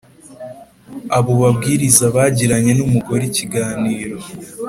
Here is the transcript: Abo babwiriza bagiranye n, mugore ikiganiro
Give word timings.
Abo 1.17 1.31
babwiriza 1.41 2.05
bagiranye 2.15 2.71
n, 2.75 2.81
mugore 2.93 3.23
ikiganiro 3.29 4.17